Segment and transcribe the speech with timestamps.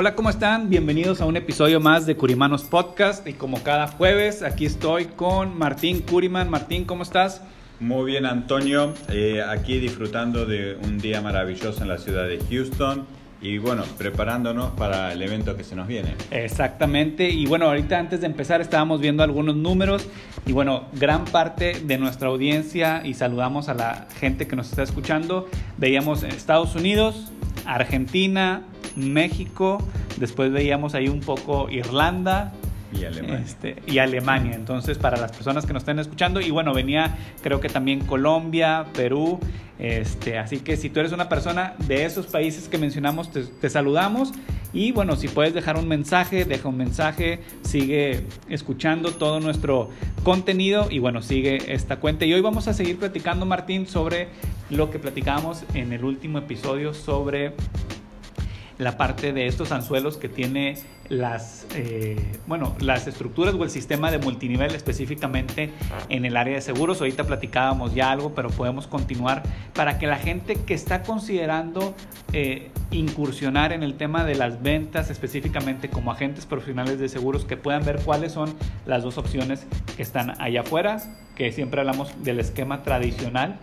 [0.00, 0.70] Hola, ¿cómo están?
[0.70, 5.58] Bienvenidos a un episodio más de Curimanos Podcast y como cada jueves aquí estoy con
[5.58, 6.48] Martín Curiman.
[6.48, 7.42] Martín, ¿cómo estás?
[7.80, 8.94] Muy bien, Antonio.
[9.10, 13.04] Eh, aquí disfrutando de un día maravilloso en la ciudad de Houston
[13.42, 16.14] y bueno, preparándonos para el evento que se nos viene.
[16.30, 17.28] Exactamente.
[17.28, 20.08] Y bueno, ahorita antes de empezar estábamos viendo algunos números
[20.46, 24.82] y bueno, gran parte de nuestra audiencia y saludamos a la gente que nos está
[24.82, 25.46] escuchando.
[25.76, 27.30] Veíamos Estados Unidos,
[27.66, 28.62] Argentina,
[29.00, 29.78] México,
[30.18, 32.52] después veíamos ahí un poco Irlanda,
[32.92, 33.42] Y Alemania.
[33.44, 34.54] Este, y Alemania.
[34.54, 38.86] Entonces, para las personas que nos estén escuchando, y bueno, venía creo que también Colombia,
[38.94, 39.38] Perú.
[39.78, 43.70] Este, así que si tú eres una persona de esos países que mencionamos, te, te
[43.70, 44.32] saludamos.
[44.72, 49.90] Y bueno, si puedes dejar un mensaje, deja un mensaje, sigue escuchando todo nuestro
[50.22, 52.24] contenido y bueno, sigue esta cuenta.
[52.24, 54.28] Y hoy vamos a seguir platicando, Martín, sobre
[54.68, 57.54] lo que platicábamos en el último episodio sobre
[58.80, 60.78] la parte de estos anzuelos que tiene
[61.10, 65.70] las, eh, bueno, las estructuras o el sistema de multinivel específicamente
[66.08, 67.00] en el área de seguros.
[67.00, 69.42] Ahorita platicábamos ya algo, pero podemos continuar
[69.74, 71.94] para que la gente que está considerando
[72.32, 77.58] eh, incursionar en el tema de las ventas específicamente como agentes profesionales de seguros que
[77.58, 78.54] puedan ver cuáles son
[78.86, 81.02] las dos opciones que están allá afuera,
[81.36, 83.58] que siempre hablamos del esquema tradicional,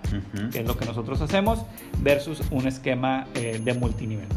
[0.51, 1.65] que es lo que nosotros hacemos,
[2.03, 4.27] versus un esquema eh, de multinivel.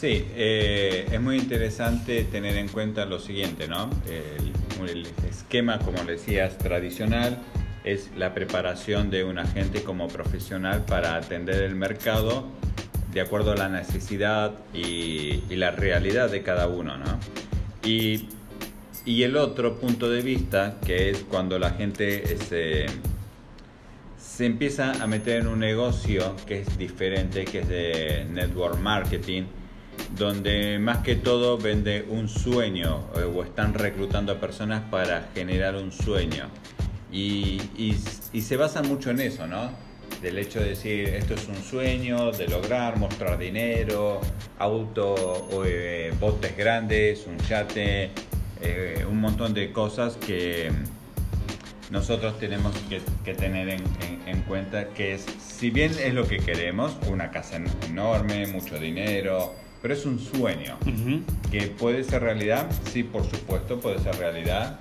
[0.00, 3.90] Sí, eh, es muy interesante tener en cuenta lo siguiente, ¿no?
[4.06, 7.36] El, el esquema, como decías, tradicional
[7.84, 12.46] es la preparación de un agente como profesional para atender el mercado
[13.12, 17.20] de acuerdo a la necesidad y, y la realidad de cada uno, ¿no?
[17.84, 18.30] Y,
[19.04, 22.86] y el otro punto de vista, que es cuando la gente se,
[24.16, 29.42] se empieza a meter en un negocio que es diferente, que es de network marketing,
[30.16, 35.76] donde más que todo vende un sueño eh, o están reclutando a personas para generar
[35.76, 36.48] un sueño.
[37.12, 37.60] Y,
[38.40, 39.70] se basan mucho en eso, ¿no?
[40.22, 44.20] Del hecho de decir, esto es un sueño, de lograr, mostrar dinero,
[44.58, 48.10] auto, o, eh, botes grandes, un yate,
[48.60, 50.70] eh, un montón de cosas que
[51.90, 52.74] nosotros tenemos
[53.24, 57.30] que, tener en, en- en cuenta que es, si bien es lo que queremos, una
[57.30, 61.22] casa en- enorme, mucho dinero, pero es un sueño Ujú.
[61.50, 64.80] que puede ser realidad, sí, por supuesto, puede ser realidad.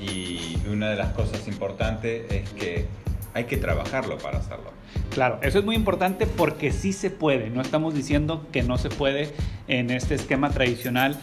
[0.00, 2.86] Y una de las cosas importantes es que
[3.34, 4.72] hay que trabajarlo para hacerlo.
[5.10, 7.50] Claro, eso es muy importante porque sí se puede.
[7.50, 9.32] No estamos diciendo que no se puede
[9.66, 11.16] en este esquema tradicional.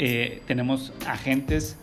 [0.00, 1.76] eh, tenemos agentes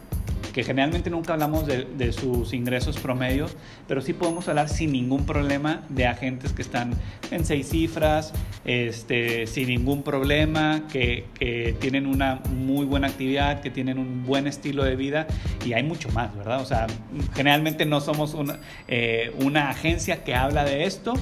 [0.55, 3.47] que generalmente nunca hablamos de, sus ingresos promedio,
[3.89, 6.93] pero sí podemos hablar sin ningún problema de agentes que están
[7.29, 8.31] en seis cifras,
[8.63, 14.47] este, sin ningún problema, que, que tienen una muy buena actividad, que tienen un buen
[14.47, 15.27] estilo de vida
[15.65, 16.61] y hay mucho más, ¿verdad?
[16.61, 16.87] O sea,
[17.33, 21.15] generalmente no somos una, eh, una agencia que habla de esto,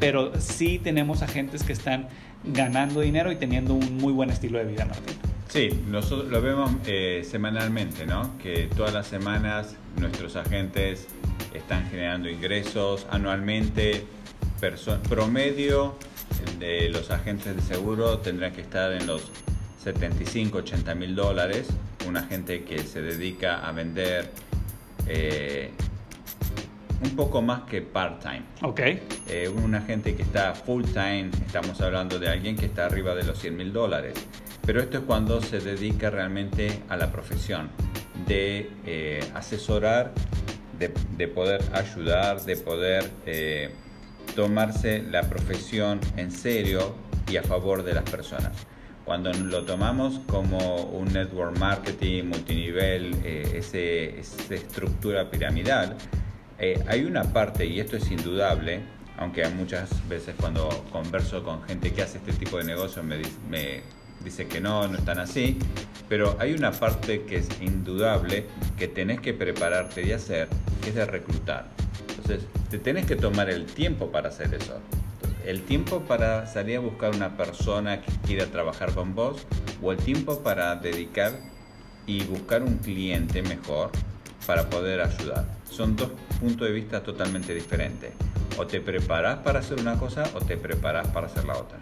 [0.00, 2.08] pero sí tenemos agentes que están
[2.44, 5.23] ganando dinero y teniendo un muy buen estilo de vida, Martín.
[5.54, 8.36] Sí, nosotros lo vemos eh, semanalmente, ¿no?
[8.38, 11.06] Que todas las semanas nuestros agentes
[11.54, 14.04] están generando ingresos anualmente.
[15.08, 15.94] promedio
[16.58, 19.30] de los agentes de seguro tendrán que estar en los
[19.84, 21.68] 75, 80 mil dólares.
[22.08, 24.32] Un agente que se dedica a vender
[25.06, 25.70] eh,
[27.02, 28.42] un poco más que part-time.
[28.62, 28.80] Ok,
[29.28, 33.24] Eh, un agente que está full time, estamos hablando de alguien que está arriba de
[33.24, 34.14] los 100 mil dólares.
[34.66, 37.70] Pero esto es cuando se dedica realmente a la profesión
[38.26, 40.12] de eh, asesorar,
[40.78, 43.70] de, de poder ayudar, de poder eh,
[44.34, 46.94] tomarse la profesión en serio
[47.30, 48.52] y a favor de las personas.
[49.04, 55.96] Cuando lo tomamos como un network marketing multinivel, eh, ese, esa estructura piramidal,
[56.58, 58.80] Eh, hay una parte, y esto es indudable,
[59.18, 63.82] aunque muchas veces cuando converso con gente que hace este tipo de negocio me, me
[64.22, 65.58] dice que no, no están así,
[66.08, 68.46] pero hay una parte que es indudable
[68.78, 70.48] que tenés que prepararte de hacer,
[70.82, 71.66] que es de reclutar.
[72.08, 74.80] Entonces, te tenés que tomar el tiempo para hacer eso.
[75.44, 79.46] el tiempo para salir a buscar una persona que quiera trabajar con vos
[79.82, 81.32] o el tiempo para dedicar
[82.06, 83.90] y buscar un cliente mejor
[84.46, 85.44] para poder ayudar.
[85.70, 86.10] Son dos
[86.40, 88.12] puntos de vista totalmente diferentes.
[88.56, 91.78] O te preparas para hacer una cosa o te preparas para hacer la otra.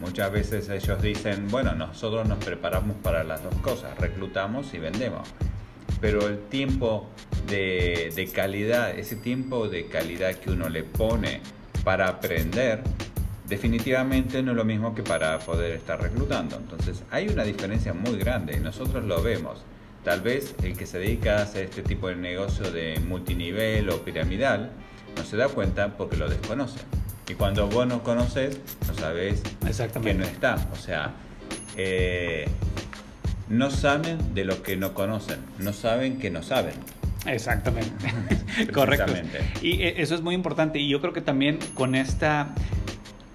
[0.00, 5.28] Muchas veces ellos dicen, bueno, nosotros nos preparamos para las dos cosas, reclutamos y vendemos.
[6.00, 7.08] Pero el tiempo
[7.46, 11.40] de, calidad, ese tiempo de calidad que uno le pone
[11.84, 12.82] para aprender,
[13.48, 16.56] definitivamente no es lo mismo que para poder estar reclutando.
[16.56, 19.62] Entonces hay una diferencia muy grande y nosotros lo vemos.
[20.04, 24.02] Tal vez el que se dedica a hacer este tipo de negocio de multinivel o
[24.02, 24.70] piramidal
[25.16, 26.80] no se da cuenta porque lo desconoce.
[27.28, 29.42] Y cuando vos no conoces, no sabes
[30.02, 30.56] que no está.
[30.72, 31.12] O sea,
[31.76, 32.46] eh,
[33.48, 36.74] no saben de lo que no conocen, no saben que no saben.
[37.26, 38.12] Exactamente,
[38.72, 39.12] correcto.
[39.60, 40.80] Y eh, eso es muy importante.
[40.80, 42.48] Y yo creo que también con esta,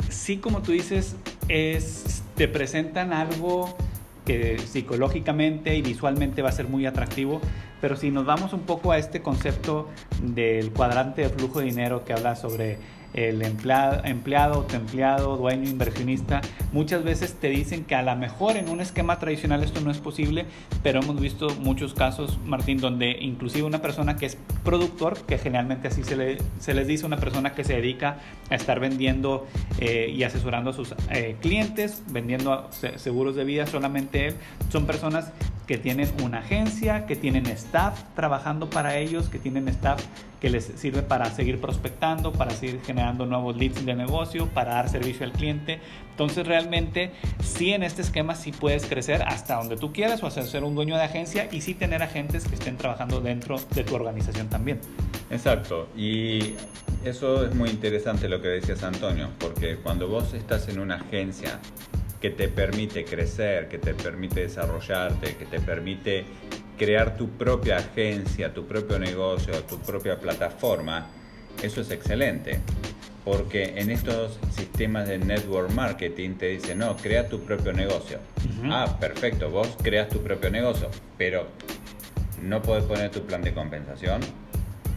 [0.09, 1.15] sí como tú dices,
[1.47, 3.77] es, te presentan algo
[4.27, 7.39] que psicológicamente y visualmente va a ser muy atractivo,
[7.79, 9.87] pero si nos vamos un poco a este concepto
[10.21, 12.77] del cuadrante de flujo de dinero que habla sobre
[13.13, 18.69] el empleado, empleado, empleado, dueño, inversionista, muchas veces te dicen que a lo mejor en
[18.69, 20.45] un esquema tradicional esto no es posible,
[20.83, 25.87] pero hemos visto muchos casos, Martín, donde inclusive una persona que es productor, que generalmente
[25.87, 28.19] así se, le, se les dice, una persona que se dedica
[28.49, 29.47] a estar vendiendo
[29.79, 34.35] eh, y asesorando a sus eh, clientes, vendiendo seguros de vida solamente él,
[34.69, 35.31] son personas
[35.67, 40.01] que tienen una agencia, que tienen staff trabajando para ellos, que tienen staff
[40.39, 44.89] que les sirve para seguir prospectando, para seguir generando nuevos leads de negocio, para dar
[44.89, 45.81] servicio al cliente.
[46.11, 47.11] Entonces realmente
[47.43, 50.73] sí en este esquema sí puedes crecer hasta donde tú quieras o hacer ser un
[50.73, 54.79] dueño de agencia y sí tener agentes que estén trabajando dentro de tu organización también.
[55.29, 55.89] Exacto.
[55.97, 56.55] Y
[57.03, 61.59] eso es muy interesante lo que decías Antonio, porque cuando vos estás en una agencia
[62.21, 66.25] que te permite crecer, que te permite desarrollarte, que te permite
[66.77, 71.07] crear tu propia agencia, tu propio negocio, tu propia plataforma,
[71.61, 72.59] eso es excelente.
[73.25, 78.19] Porque en estos sistemas de network marketing te dicen, no, crea tu propio negocio.
[78.65, 81.47] Ah, perfecto, vos creas tu propio negocio, pero
[82.41, 84.21] no podés poner tu plan de compensación,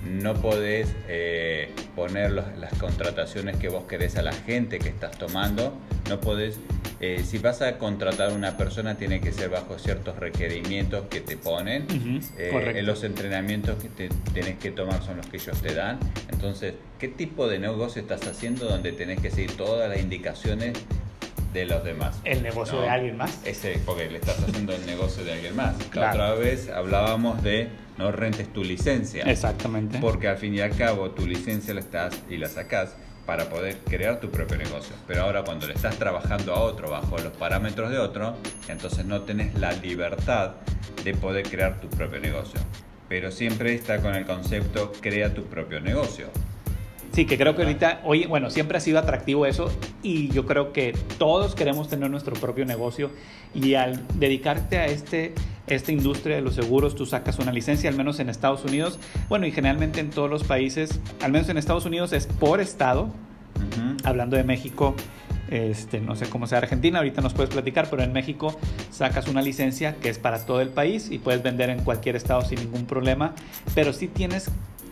[0.05, 5.75] no podés eh, poner las contrataciones que vos querés a la gente que estás tomando,
[6.09, 6.59] no podés
[6.99, 11.21] eh, si vas a contratar a una persona tiene que ser bajo ciertos requerimientos que
[11.21, 11.87] te ponen.
[12.39, 15.99] Eh, los entrenamientos que te tenés que tomar son los que ellos te dan.
[16.31, 20.73] Entonces, ¿qué tipo de negocio estás haciendo donde tenés que seguir todas las indicaciones
[21.53, 22.21] de los demás?
[22.25, 23.41] El negocio de alguien más.
[23.45, 25.75] Ese, porque le estás haciendo el negocio de alguien más.
[25.95, 27.69] La otra vez hablábamos de
[27.99, 29.25] no rentes tu licencia.
[29.25, 29.99] Exactamente.
[30.01, 32.95] Porque al fin y al cabo tu licencia la estás y la sacás
[33.27, 34.97] para poder crear tu propio negocio.
[35.07, 38.37] Pero ahora cuando le estás trabajando a otro bajo los parámetros de otro,
[38.69, 40.53] entonces no tenés la libertad
[41.05, 42.59] de poder crear tu propio negocio.
[43.09, 46.29] Pero siempre está con el concepto crea tu propio negocio.
[47.13, 50.73] Sí, que creo que ahorita, hoy, bueno, siempre ha sido atractivo eso y yo creo
[50.73, 53.11] que todos queremos tener nuestro propio negocio
[53.53, 55.35] y al dedicarte a este,
[55.67, 59.45] esta industria de los seguros, tú sacas una licencia, al menos en Estados Unidos, bueno,
[59.47, 63.11] y generalmente en todos los países, al menos en Estados Unidos es por estado,
[64.05, 64.95] hablando de México,
[65.51, 68.57] este, no sé cómo sea Argentina, ahorita nos puedes platicar, pero en México
[68.91, 72.43] sacas una licencia que es para todo el país y puedes vender en cualquier estado
[72.43, 73.35] sin ningún problema,
[73.75, 74.49] pero sí tienes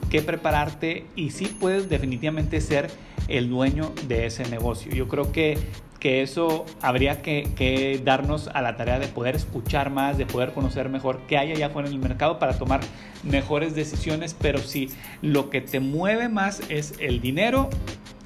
[0.09, 2.91] que prepararte y sí puedes definitivamente ser
[3.29, 4.93] el dueño de ese negocio.
[4.93, 5.59] Yo creo que,
[6.01, 10.53] que eso habría que, que, darnos a la tarea de poder escuchar más, de poder
[10.53, 12.81] conocer mejor qué hay allá afuera en el mercado para tomar
[13.23, 14.91] mejores decisiones, pero si
[15.23, 17.69] lo que te mueve más es el dinero,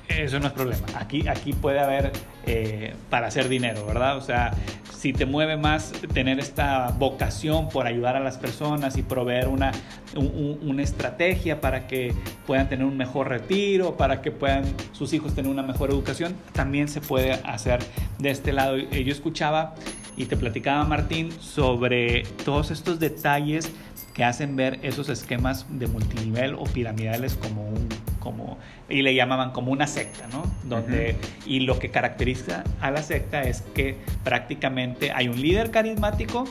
[0.09, 0.87] eso no es problema.
[0.97, 2.13] Aquí, aquí puede haber
[2.47, 4.17] eh, para hacer dinero, ¿verdad?
[4.17, 4.53] O sea,
[5.03, 9.73] si te mueve más tener esta vocación por ayudar a las personas y proveer una,
[10.15, 12.15] una estrategia para que
[12.47, 16.87] puedan tener un mejor retiro, para que puedan sus hijos tener una mejor educación, también
[16.87, 17.81] se puede hacer
[18.21, 18.77] de este lado.
[18.77, 19.75] Yo escuchaba
[20.17, 23.73] y te platicaba Martín sobre todos estos detalles
[24.15, 27.89] que hacen ver esos esquemas de multinivel o piramidales como un
[28.19, 30.45] como y le llamaban como una secta, ¿no?
[30.65, 31.17] Donde
[31.47, 36.45] y lo que caracteriza a la secta es que prácticamente hay un líder carismático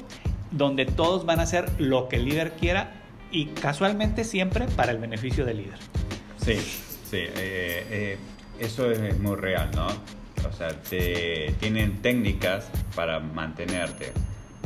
[0.52, 2.92] donde todos van a hacer lo que el líder quiera
[3.32, 5.80] y casualmente siempre para el beneficio del líder.
[6.44, 8.18] Sí, sí, eh, eh,
[8.60, 9.88] eso es muy real, ¿no?
[9.88, 14.12] O sea, te, tienen técnicas para mantenerte,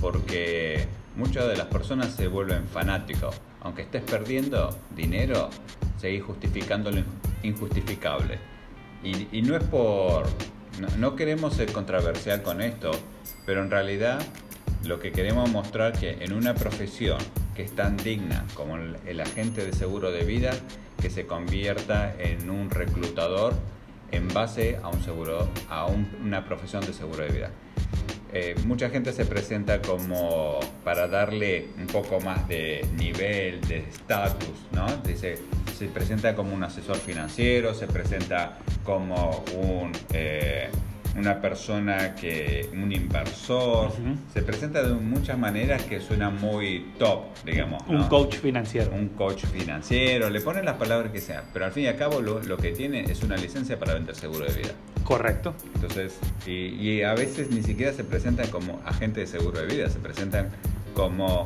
[0.02, 3.36] porque muchas de las personas se vuelven fanáticos.
[3.62, 5.50] Aunque estés perdiendo dinero,
[5.98, 7.02] seguís justificando lo
[7.44, 8.40] injustificable.
[9.04, 10.26] Y, no es por...
[10.98, 12.92] No, queremos ser controversial con esto,
[13.46, 14.20] pero en realidad
[14.84, 17.18] lo que queremos mostrar que en una profesión
[17.56, 20.52] que es tan digna como el, agente de seguro de vida,
[21.02, 23.54] que se convierta en un reclutador
[24.12, 27.52] en base a un seguro, a una profesión de seguro de vida.
[28.34, 34.50] Eh, mucha gente se presenta como para darle un poco más de nivel, de estatus,
[34.72, 34.86] ¿no?
[35.06, 35.40] Dice,
[35.78, 40.70] se presenta como un asesor financiero, se presenta como un eh,
[41.16, 43.92] una persona que, un inversor,
[44.34, 47.84] se presenta de muchas maneras que suena muy top, digamos.
[47.88, 48.92] Un coach financiero.
[48.94, 52.22] Un coach financiero, le ponen las palabras que sean, pero al fin y al cabo
[52.22, 54.72] lo, lo que tiene es una licencia para vender seguro de vida.
[55.04, 55.56] Correcto.
[55.76, 59.90] Entonces, y, y a veces ni siquiera se presentan como agente de seguro de vida,
[59.90, 60.50] se presentan
[60.94, 61.46] como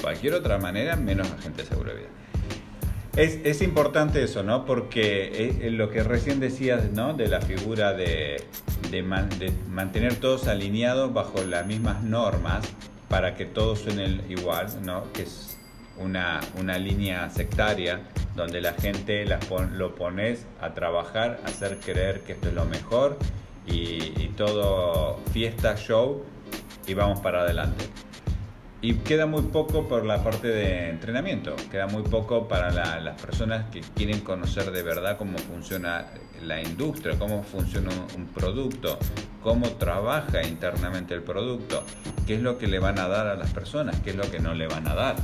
[0.00, 2.08] cualquier otra manera menos agente de seguro de vida.
[3.16, 4.64] Es, es, importante eso, ¿no?
[4.64, 7.12] Porque lo que recién decías, ¿no?
[7.12, 8.44] De la figura de,
[8.90, 12.64] de, mantener todos alineados bajo las mismas normas
[13.08, 15.12] para que todos suenen igual, ¿no?
[15.12, 15.58] Que es
[15.98, 18.00] una, una línea sectaria
[18.36, 19.40] donde la gente la
[19.72, 23.18] lo pones a trabajar, a hacer creer que esto es lo mejor
[23.66, 26.24] y, y todo fiesta, show
[26.86, 27.84] y vamos para adelante.
[28.82, 32.70] Y queda muy poco por la parte de entrenamiento, queda muy poco para
[33.00, 36.06] las personas que quieren conocer de verdad cómo funciona
[36.42, 38.98] la industria, cómo funciona un producto,
[39.42, 41.84] cómo trabaja internamente el producto,
[42.26, 44.40] qué es lo que le van a dar a las personas, qué es lo que
[44.40, 45.16] no le van a dar.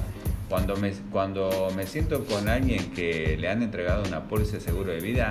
[0.50, 4.92] Cuando me, cuando me siento con alguien que le han entregado una póliza de seguro
[4.92, 5.30] de vida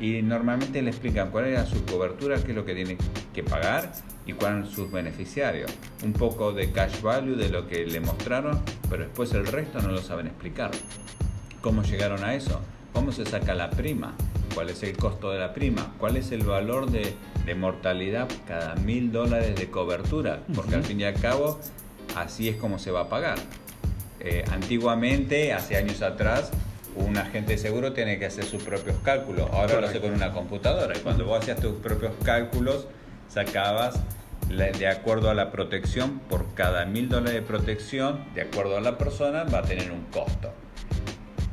[0.00, 2.96] y normalmente le explican cuál era su cobertura, qué es lo que tiene
[3.34, 3.92] que pagar
[4.24, 5.70] y cuáles son sus beneficiarios.
[6.02, 9.88] Un poco de cash value de lo que le mostraron, pero después el resto no
[9.88, 10.70] lo saben explicar.
[11.60, 12.60] ¿Cómo llegaron a eso?
[12.94, 14.14] ¿Cómo se saca la prima?
[14.54, 15.92] ¿Cuál es el costo de la prima?
[15.98, 17.14] ¿Cuál es el valor de,
[17.54, 20.40] mortalidad cada mil dólares de cobertura?
[20.54, 21.60] Porque al fin y al cabo,
[22.16, 23.38] así es como se va a pagar.
[24.20, 26.52] Eh, antiguamente, hace años atrás,
[26.96, 29.48] un agente de seguro tiene que hacer sus propios cálculos.
[29.52, 30.96] Ahora lo hace con una computadora.
[30.96, 32.86] Y cuando vos hacías tus propios cálculos,
[33.28, 34.00] sacabas
[34.48, 38.98] de acuerdo a la protección, por cada mil dólares de protección, de acuerdo a la
[38.98, 40.52] persona, va a tener un costo.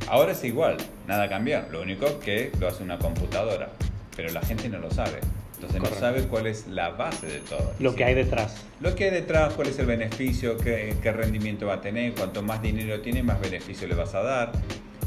[0.08, 3.70] Ahora es igual, nada cambia, lo único que lo hace una computadora,
[4.16, 5.20] pero la gente no lo sabe.
[5.56, 7.74] Entonces no sabe cuál es la base de todo.
[7.80, 8.64] Lo que hay detrás.
[8.80, 12.44] Lo que hay detrás, cuál es el beneficio, qué, qué rendimiento va a tener, cuanto
[12.44, 14.52] más dinero tiene, más beneficio le vas a dar.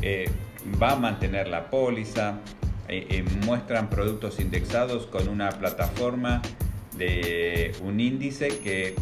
[0.02, 0.30] Eh,
[0.80, 2.38] va a mantener la póliza,
[2.88, 6.42] eh, eh, muestran productos indexados con una plataforma
[6.96, 8.94] de un índice que,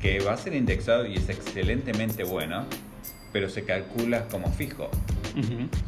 [0.00, 2.64] que, va a ser indexado y es excelentemente bueno,
[3.32, 4.90] pero se calcula como fijo.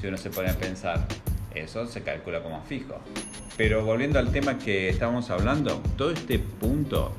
[0.00, 1.06] Si uno se pone a pensar,
[1.54, 2.98] eso se calcula como fijo.
[3.56, 7.14] Pero volviendo al tema que estábamos hablando, todo este punto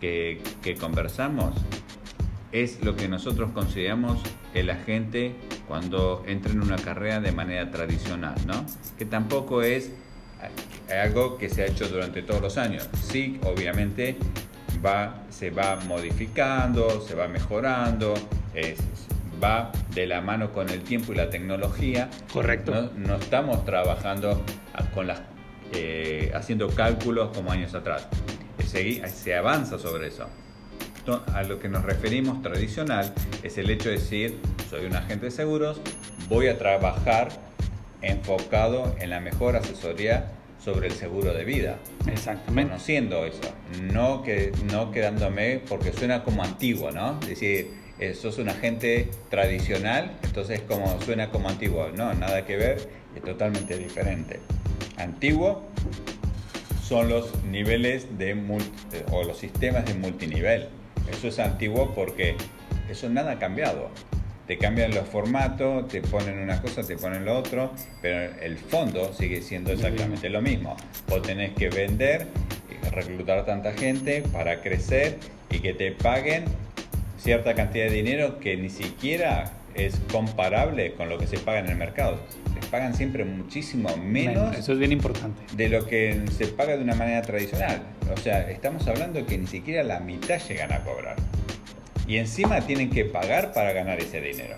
[0.00, 1.54] que, que conversamos
[2.52, 4.20] es lo que nosotros consideramos
[4.54, 5.36] el agente
[5.70, 8.66] cuando entra en una carrera de manera tradicional, ¿no?
[8.98, 9.92] Que tampoco es
[11.00, 12.88] algo que se ha hecho durante todos los años.
[13.00, 14.16] Sí, obviamente
[14.84, 18.14] va, se va modificando, se va mejorando,
[19.40, 22.10] va de la mano con el tiempo y la tecnología.
[22.32, 22.90] Correcto.
[22.96, 24.42] No, estamos trabajando
[24.92, 25.20] con las,
[25.72, 28.08] eh, haciendo cálculos como años atrás.
[28.66, 30.26] Se, se avanza sobre eso
[31.32, 33.12] a lo que nos referimos tradicional
[33.42, 34.38] es el hecho de decir,
[34.70, 35.80] soy un agente de seguros,
[36.28, 37.28] voy a trabajar
[38.02, 40.30] enfocado en la mejor asesoría
[40.62, 41.78] sobre el seguro de vida.
[42.06, 42.70] Exactamente.
[42.70, 43.40] Conociendo eso,
[43.92, 47.18] no, que, no quedándome, porque suena como antiguo, ¿no?
[47.22, 51.88] Es decir, eh, sos un agente tradicional, entonces como, suena como antiguo.
[51.88, 54.38] No, nada que ver, es totalmente diferente.
[54.96, 55.64] Antiguo
[56.84, 58.36] son los niveles de
[59.10, 60.68] o los sistemas de multinivel.
[61.10, 62.36] Eso es antiguo porque
[62.88, 63.90] eso nada ha cambiado.
[64.50, 67.70] Te cambian los formatos, te ponen una cosa, te ponen lo otro,
[68.02, 70.76] pero el fondo sigue siendo exactamente lo mismo.
[71.06, 72.26] Vos tenés que vender,
[72.90, 75.18] reclutar tanta gente para crecer
[75.50, 76.46] y que te paguen
[77.16, 81.68] cierta cantidad de dinero que ni siquiera es comparable con lo que se paga en
[81.68, 82.18] el mercado.
[82.60, 84.56] Se pagan siempre muchísimo menos.
[84.56, 85.40] Eso es bien importante.
[85.54, 87.82] De lo que se paga de una manera tradicional.
[88.12, 91.14] O sea, estamos hablando que ni siquiera la mitad llegan a cobrar.
[92.10, 94.56] Y encima tienen que pagar para ganar ese dinero.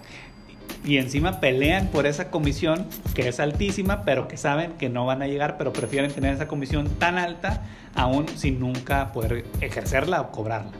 [0.86, 5.20] y encima pelean por esa comisión que es altísima, pero que saben que no van
[5.20, 7.62] a llegar, pero prefieren tener esa comisión tan alta
[7.94, 10.72] aún sin nunca poder ejercerla o cobrarla.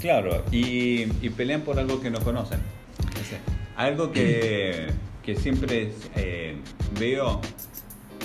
[0.00, 1.04] Claro, y,
[1.36, 2.60] pelean por algo que no conocen.
[3.76, 4.86] algo que,
[5.22, 6.56] que siempre eh,
[6.98, 7.42] veo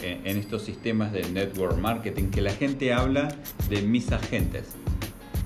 [0.02, 3.36] en estos sistemas de network marketing, que la gente habla
[3.70, 4.76] de mis agentes,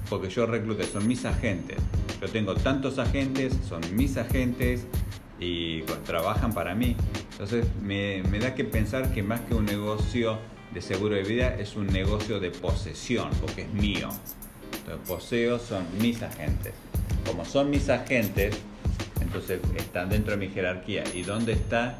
[0.09, 1.77] porque yo recluté, son mis agentes.
[2.21, 4.85] Yo tengo tantos agentes, son mis agentes
[5.39, 6.95] y pues, trabajan para mí.
[7.31, 10.39] Entonces me, me da que pensar que más que un negocio
[10.73, 14.09] de seguro de vida es un negocio de posesión, porque es mío.
[14.79, 16.73] Entonces poseo son mis agentes.
[17.25, 18.55] Como son mis agentes,
[19.21, 21.03] entonces están dentro de mi jerarquía.
[21.13, 21.97] ¿Y dónde está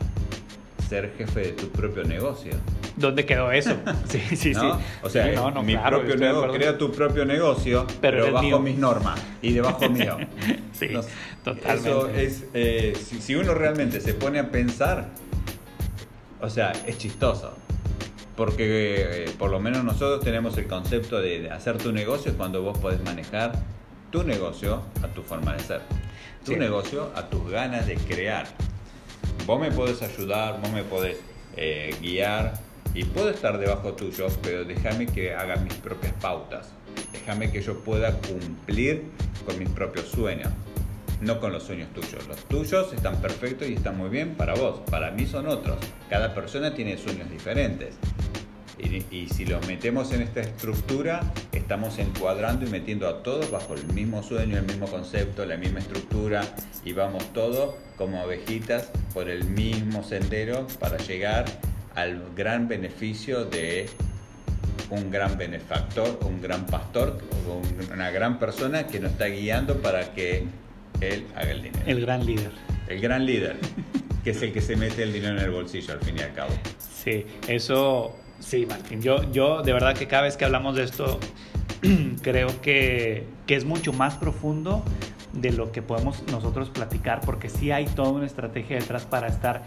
[0.87, 2.53] ser jefe de tu propio negocio.
[2.97, 3.75] ¿Dónde quedó eso?
[4.09, 4.69] Sí, sí, sí.
[5.01, 5.25] O sea,
[5.63, 10.17] mi propio negocio, crea tu propio negocio, pero, bajo mis normas y debajo mío.
[10.73, 10.89] sí,
[11.43, 11.89] totalmente.
[11.89, 15.09] Eso es, eh, si, uno realmente se pone a pensar,
[16.41, 17.53] o sea, es chistoso.
[18.35, 22.77] Porque eh, por lo menos nosotros tenemos el concepto de, hacer tu negocio cuando vos
[22.77, 23.53] podés manejar
[24.11, 25.81] tu negocio a tu forma de ser.
[26.45, 28.47] Tu negocio a tus ganas de crear
[29.47, 31.17] vos me podés ayudar, vos me podés
[31.55, 32.53] eh, guiar
[32.97, 36.69] y puedo estar debajo tuyo, pero déjame que haga mis propias pautas.
[37.13, 39.03] Déjame que yo pueda cumplir
[39.45, 40.49] con mis propios sueños,
[41.21, 42.27] no con los sueños tuyos.
[42.27, 45.77] Los tuyos están perfectos y están muy bien para vos, para mí son otros.
[46.09, 47.93] Cada persona tiene sueños diferentes.
[48.79, 53.85] Y, si los metemos en esta estructura, estamos encuadrando y metiendo a todos bajo el
[53.93, 56.43] mismo sueño, el mismo concepto, la misma estructura
[56.85, 61.45] y vamos todos como abejitas por el mismo sendero para llegar
[61.97, 63.89] al gran beneficio de
[64.91, 67.17] un gran benefactor, un gran pastor,
[67.91, 70.45] una gran persona que nos está guiando para que
[71.01, 71.83] él haga el dinero.
[71.87, 72.51] El gran líder.
[72.87, 73.57] El gran líder,
[74.23, 76.33] que es el que se mete el dinero en el bolsillo al fin y al
[76.33, 76.53] cabo.
[76.79, 81.19] Sí, eso Sí, Martín, yo, yo de verdad que cada vez que hablamos de esto,
[82.21, 84.83] creo que, que, es mucho más profundo
[85.33, 89.63] de lo que podemos nosotros platicar, porque sí hay toda una estrategia detrás para estar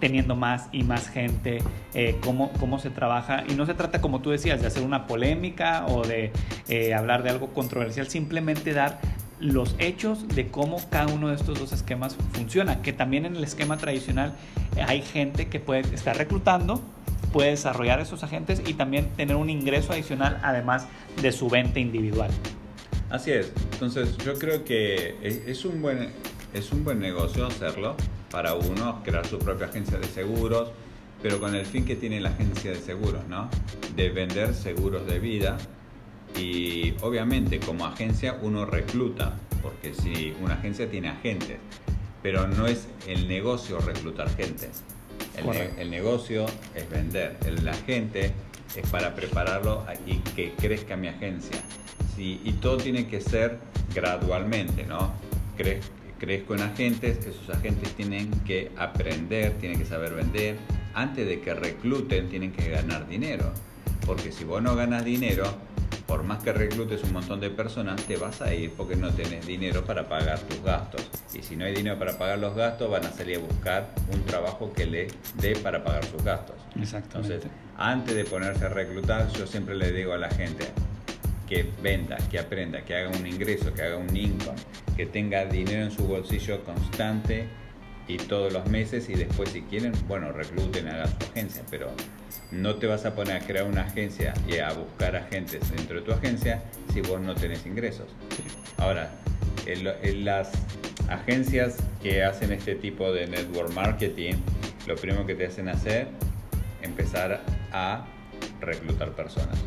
[0.00, 1.58] teniendo más y más gente,
[1.94, 3.44] eh, cómo, cómo se trabaja.
[3.48, 6.32] Y no se trata, como tú decías, de hacer una polémica o de
[6.68, 8.98] eh, hablar de algo controversial, simplemente dar
[9.38, 13.44] los hechos de cómo cada uno de estos dos esquemas funciona, que también en el
[13.44, 14.34] esquema tradicional
[14.86, 16.82] hay gente que puede estar reclutando,
[17.32, 20.86] puede desarrollar esos agentes y también tener un ingreso adicional además
[21.22, 22.30] de su venta individual.
[23.08, 26.10] Así es, entonces yo creo que es un buen,
[26.52, 27.96] es un buen negocio hacerlo
[28.30, 30.70] para uno, crear su propia agencia de seguros,
[31.22, 33.48] pero con el fin que tiene la agencia de seguros, ¿no?
[33.96, 35.58] De vender seguros de vida
[36.36, 41.58] y obviamente como agencia uno recluta, porque si una agencia tiene agentes,
[42.22, 44.70] pero no es el negocio reclutar gente.
[45.78, 48.32] El, negocio es vender, el agente
[48.76, 51.56] es para prepararlo y que crezca mi agencia.
[52.14, 53.58] Sí, y todo tiene que ser
[53.94, 55.12] gradualmente, ¿no?
[56.20, 60.56] Crezco en agentes, esos agentes tienen que aprender, tienen que saber vender.
[60.94, 63.50] Antes de que recluten, tienen que ganar dinero.
[64.06, 65.44] Porque si vos no ganas dinero,
[66.06, 69.46] por más que reclutes un montón de personas, te vas a ir porque no tenés
[69.46, 71.08] dinero para pagar tus gastos.
[71.32, 74.22] Y si no hay dinero para pagar los gastos, van a salir a buscar un
[74.24, 75.08] trabajo que le
[75.40, 76.56] dé para pagar sus gastos.
[76.80, 77.34] Exactamente.
[77.34, 80.66] Entonces, antes de ponerse a reclutar, yo siempre le digo a la gente
[81.48, 84.58] que venda, que aprenda, que haga un ingreso, que haga un income,
[85.00, 87.46] que tenga dinero en su bolsillo constante
[88.06, 91.90] y todos los meses y después si quieren, bueno, recluten, hagan su agencia, pero
[92.50, 96.02] no te vas a poner a crear una agencia y a buscar agentes dentro de
[96.02, 98.08] tu agencia si vos no tenés ingresos.
[98.76, 99.10] Ahora,
[99.64, 100.52] en, las
[101.08, 104.34] agencias que hacen este tipo de network marketing,
[104.86, 106.08] lo primero que te hacen hacer,
[106.82, 107.40] empezar
[107.72, 108.04] a
[108.60, 109.58] reclutar personas.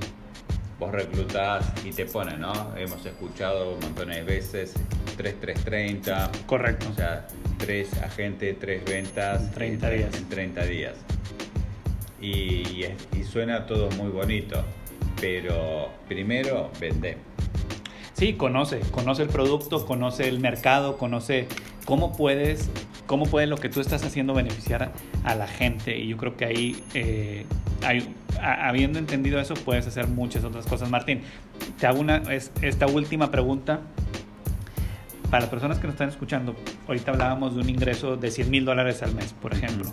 [0.83, 2.53] Vos reclutas y te ponen, ¿no?
[2.75, 4.73] Hemos escuchado montones de veces
[5.17, 6.31] 3330.
[6.45, 6.87] Correcto.
[6.91, 7.25] O sea,
[7.57, 10.15] tres agentes, tres ventas 30 días.
[10.15, 10.93] en 30 días
[12.23, 12.85] y,
[13.29, 14.63] suena todo muy bonito,
[15.19, 17.17] pero primero vende.
[18.13, 21.47] Sí, conoce, conoce el producto, conoce el mercado, conoce
[21.85, 22.69] cómo puedes,
[23.07, 24.91] cómo puede lo que tú estás haciendo beneficiar
[25.23, 25.97] a, la gente.
[25.97, 27.45] Y yo creo que ahí, eh,
[28.41, 30.89] habiendo entendido eso, puedes hacer muchas otras cosas.
[30.89, 31.21] Martín,
[31.79, 32.21] te hago una,
[32.61, 33.81] esta última pregunta.
[35.29, 36.55] Para las personas que nos están escuchando,
[36.87, 39.91] ahorita hablábamos de un ingreso de 100 mil dólares al mes, por ejemplo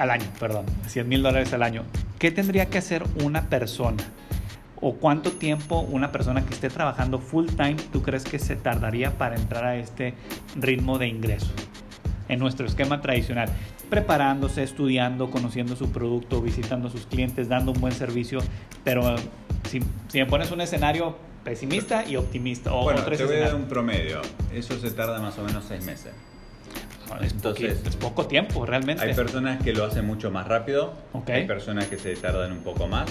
[0.00, 1.82] al año, perdón, 100 mil dólares al año.
[2.18, 4.02] ¿Qué tendría que hacer una persona?
[4.80, 9.18] ¿O cuánto tiempo una persona que esté trabajando full time tú crees que se tardaría
[9.18, 10.14] para entrar a este
[10.56, 11.52] ritmo de ingreso?
[12.30, 13.48] En nuestro esquema tradicional,
[13.90, 18.40] preparándose, estudiando, conociendo su producto, visitando a sus clientes, dando un buen servicio,
[18.84, 19.16] pero
[19.68, 22.72] si, si me pones un escenario pesimista y optimista.
[22.72, 24.20] O bueno, te voy a dar un promedio.
[24.54, 26.12] Eso se tarda más o menos seis meses.
[27.20, 29.02] Es, Entonces, poqui- es poco tiempo, realmente.
[29.02, 31.30] Hay personas que lo hacen mucho más rápido, Ok.
[31.30, 33.10] hay personas que se tardan un poco más,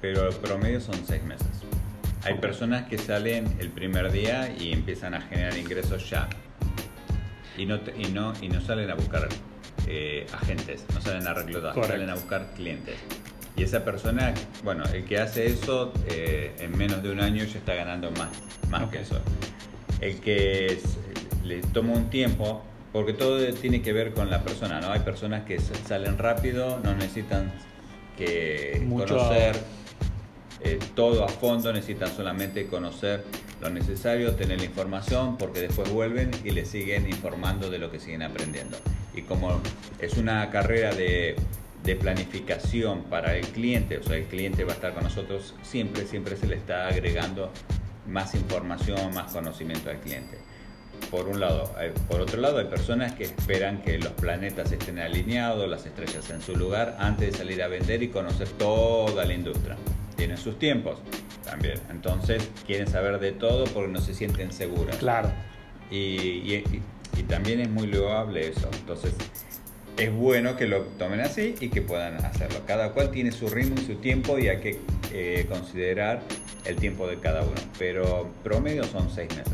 [0.00, 1.46] pero el promedio son seis meses.
[2.24, 2.40] Hay Ok.
[2.40, 6.28] personas que salen el primer día y empiezan a generar ingresos ya.
[7.58, 9.28] Y no, te- y no, y no salen a buscar
[9.86, 12.96] eh, agentes, no salen a reclutar, salen a buscar clientes.
[13.56, 14.32] Y esa persona,
[14.64, 18.30] bueno, el que hace eso eh, en menos de un año ya está ganando más,
[18.70, 19.20] más que eso.
[20.00, 20.98] El que es-
[21.44, 22.62] le toma un tiempo,
[22.92, 24.90] porque todo tiene que ver con la persona, ¿no?
[24.92, 27.52] Hay personas que salen rápido, no necesitan
[28.16, 29.56] que Mucho- conocer
[30.64, 33.24] eh, todo a fondo, necesitan solamente conocer
[33.60, 38.00] lo necesario, tener la información, porque después vuelven y le siguen informando de lo que
[38.00, 38.76] siguen aprendiendo.
[39.14, 39.60] Y como
[40.00, 41.36] es una carrera de,
[41.84, 46.06] de planificación para el cliente, o sea, el cliente va a estar con nosotros, siempre,
[46.06, 47.50] siempre se le está agregando
[48.08, 50.38] más información, más conocimiento al cliente.
[51.10, 54.98] Por un lado, Hay- por otro lado, hay personas que esperan que los planetas estén
[54.98, 59.34] alineados, las estrellas en su lugar, antes de salir a vender y conocer toda la
[59.34, 59.76] industria.
[60.16, 60.98] Tienen sus tiempos
[61.44, 61.78] también.
[61.90, 64.96] Entonces, quieren saber de todo porque no se sienten seguras.
[64.96, 65.30] Claro.
[65.90, 66.82] Y, y-
[67.28, 68.68] también es muy loable eso.
[68.80, 69.14] Entonces,
[69.96, 72.60] es bueno que lo tomen así y que puedan hacerlo.
[72.66, 74.78] Cada cual tiene su ritmo y su tiempo y hay que
[75.12, 76.22] eh, considerar
[76.64, 77.54] el tiempo de cada uno.
[77.78, 79.52] Pero promedio son seis meses.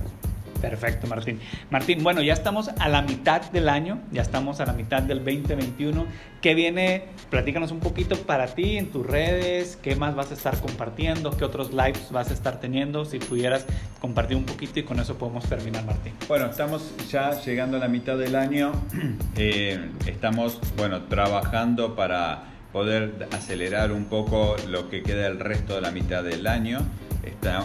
[0.60, 1.40] Perfecto, Martín.
[1.70, 5.18] Martín, bueno, ya estamos a la mitad del año, ya estamos a la mitad del
[5.18, 6.06] 2021.
[6.42, 7.04] ¿Qué viene?
[7.30, 11.44] Platícanos un poquito para ti en tus redes, qué más vas a estar compartiendo, qué
[11.44, 13.66] otros lives vas a estar teniendo, si pudieras
[14.00, 16.12] compartir un poquito y con eso podemos terminar, Martín.
[16.28, 18.72] Bueno, estamos ya llegando a la mitad del año.
[19.40, 22.42] Eh, estamos, bueno, trabajando para
[22.72, 26.80] poder acelerar un poco lo que queda el resto de la mitad del año.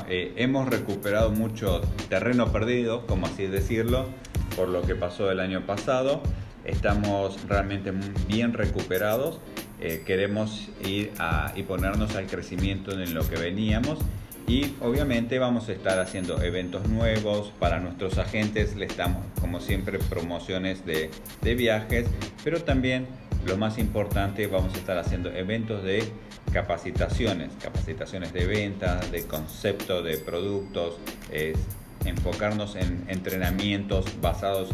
[0.09, 4.07] Eh, hemos recuperado mucho terreno perdido, como así decirlo,
[4.55, 6.21] por lo que pasó el año pasado.
[6.65, 7.91] Estamos realmente
[8.27, 9.39] bien recuperados.
[9.81, 13.99] Eh, queremos ir a, y ponernos al crecimiento en lo que veníamos.
[14.47, 18.75] Y obviamente vamos a estar haciendo eventos nuevos para nuestros agentes.
[18.75, 21.09] Le estamos, como siempre, promociones de
[21.55, 22.07] viajes,
[22.43, 23.07] pero también
[23.45, 26.03] lo más importante, vamos a estar haciendo eventos de
[26.51, 30.95] capacitaciones, capacitaciones de ventas, de concepto de productos,
[31.31, 31.57] es
[32.05, 34.69] enfocarnos en entrenamientos basados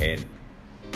[0.00, 0.20] en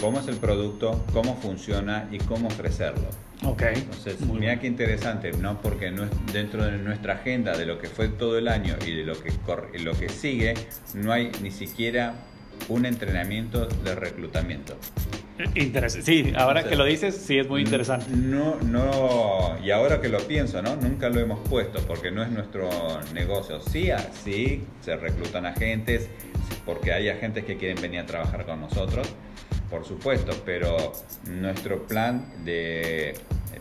[0.01, 3.09] cómo es el producto, cómo funciona y cómo ofrecerlo.
[3.45, 3.63] Ok.
[3.75, 5.61] Entonces, Muy mira qué interesante, ¿no?
[5.61, 8.93] Porque no es- dentro de nuestra agenda de lo que fue todo el año y
[8.95, 10.55] de lo que, corre- lo que sigue,
[10.95, 12.15] no hay ni siquiera
[12.69, 14.77] un entrenamiento de reclutamiento.
[15.55, 16.05] Interesante.
[16.05, 18.07] Sí, ahora que lo dices, sí es muy interesante.
[18.11, 20.77] No, no, y ahora que lo pienso, ¿no?
[20.77, 22.69] Nunca lo hemos puesto porque no es nuestro
[23.15, 23.61] negocio.
[23.61, 26.09] Sí, ah, sí, se reclutan agentes
[26.67, 29.09] porque hay agentes que quieren venir a trabajar con nosotros,
[29.71, 30.93] por supuesto, pero
[31.27, 33.15] nuestro plan de,